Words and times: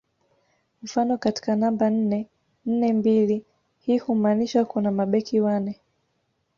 Mfano 0.83 1.17
katika 1.17 1.55
namba 1.55 1.89
nne 1.89 2.27
nne 2.65 2.93
mbili 2.93 3.45
hii 3.79 3.97
humaanisha 3.97 4.65
kuna 4.65 4.91
mabeki 4.91 5.39
wane 5.39 5.81